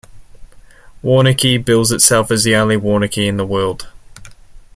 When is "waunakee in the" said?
2.75-3.45